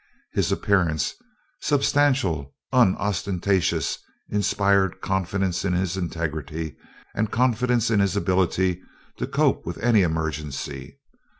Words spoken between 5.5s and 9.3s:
in his integrity and confidence in his ability to